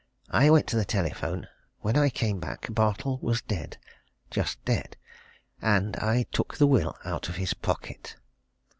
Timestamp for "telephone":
0.83-1.47